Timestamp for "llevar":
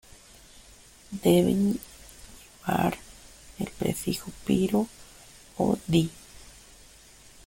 1.79-2.97